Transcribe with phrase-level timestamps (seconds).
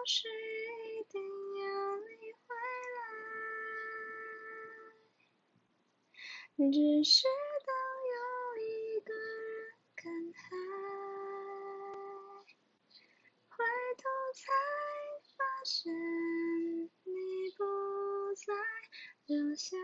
[0.00, 2.56] 不是一定要你回
[2.96, 2.98] 来。
[6.72, 7.28] 只是
[7.66, 7.70] 当
[8.08, 8.16] 又
[8.64, 9.20] 一个人
[9.96, 10.40] 看海
[13.50, 13.62] 回
[13.98, 14.42] 头才
[15.36, 15.92] 发现
[17.04, 17.12] 你
[17.58, 17.62] 不
[18.46, 18.54] 在
[19.26, 19.76] 留下